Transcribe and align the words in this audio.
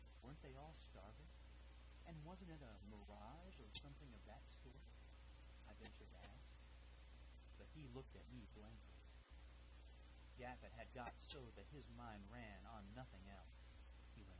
"Weren't 0.25 0.41
they 0.41 0.55
all 0.57 0.73
starving, 0.89 1.29
and 2.07 2.17
wasn't 2.25 2.49
it 2.49 2.61
a 2.65 2.73
mirage 2.89 3.53
or 3.61 3.69
something 3.73 4.09
of 4.17 4.23
that 4.25 4.41
sort?" 4.63 4.81
I 5.69 5.77
ventured 5.77 6.09
to 6.09 6.19
ask. 6.25 6.49
But 7.59 7.69
he 7.75 7.85
looked 7.93 8.15
at 8.15 8.25
me 8.33 8.47
blankly. 8.57 8.97
"Gaffett 10.39 10.73
had 10.73 10.91
got 10.95 11.13
so 11.27 11.45
that 11.55 11.67
his 11.69 11.87
mind 11.95 12.25
ran 12.31 12.65
on 12.65 12.89
nothing 12.95 13.29
else," 13.29 13.61
he 14.15 14.21
went 14.23 14.27
on. 14.29 14.29